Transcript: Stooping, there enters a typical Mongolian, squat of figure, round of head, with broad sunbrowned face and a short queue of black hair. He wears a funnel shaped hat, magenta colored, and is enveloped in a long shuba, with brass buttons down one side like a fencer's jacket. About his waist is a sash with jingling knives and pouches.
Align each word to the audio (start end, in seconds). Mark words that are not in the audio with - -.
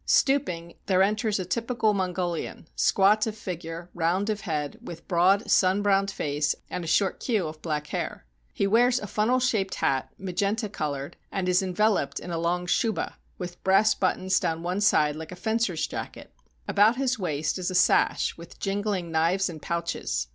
Stooping, 0.03 0.77
there 0.87 1.03
enters 1.03 1.37
a 1.37 1.45
typical 1.45 1.93
Mongolian, 1.93 2.67
squat 2.75 3.27
of 3.27 3.37
figure, 3.37 3.91
round 3.93 4.31
of 4.31 4.41
head, 4.41 4.79
with 4.81 5.07
broad 5.07 5.43
sunbrowned 5.51 6.09
face 6.09 6.55
and 6.71 6.83
a 6.83 6.87
short 6.87 7.19
queue 7.19 7.45
of 7.47 7.61
black 7.61 7.85
hair. 7.85 8.25
He 8.51 8.65
wears 8.65 8.99
a 8.99 9.05
funnel 9.05 9.39
shaped 9.39 9.75
hat, 9.75 10.09
magenta 10.17 10.69
colored, 10.69 11.17
and 11.31 11.47
is 11.47 11.61
enveloped 11.61 12.19
in 12.19 12.31
a 12.31 12.39
long 12.39 12.65
shuba, 12.65 13.15
with 13.37 13.63
brass 13.63 13.93
buttons 13.93 14.39
down 14.39 14.63
one 14.63 14.81
side 14.81 15.15
like 15.15 15.31
a 15.31 15.35
fencer's 15.35 15.85
jacket. 15.85 16.33
About 16.67 16.95
his 16.95 17.19
waist 17.19 17.59
is 17.59 17.69
a 17.69 17.75
sash 17.75 18.35
with 18.37 18.59
jingling 18.59 19.11
knives 19.11 19.49
and 19.51 19.61
pouches. 19.61 20.29